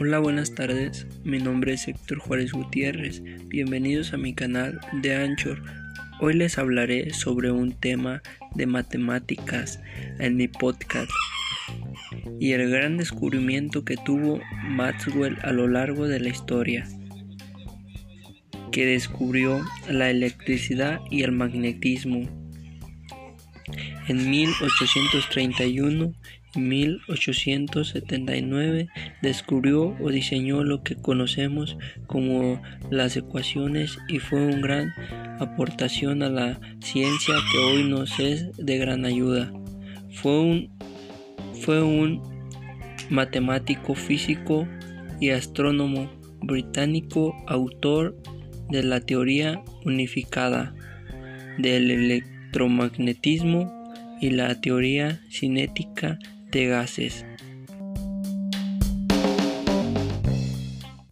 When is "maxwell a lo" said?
14.68-15.66